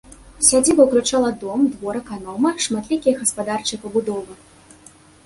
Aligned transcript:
Сядзіба 0.45 0.85
ўключала 0.85 1.27
дом, 1.43 1.65
двор 1.73 1.99
аканома, 1.99 2.53
шматлікія 2.69 3.15
гаспадарчыя 3.21 3.79
пабудовы. 3.85 4.33